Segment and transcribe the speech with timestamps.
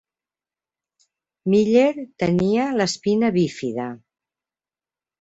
[1.55, 3.89] Miller tenia l'espina bífida.